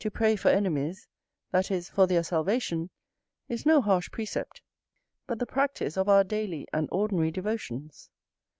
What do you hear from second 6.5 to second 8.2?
and ordinary devotions.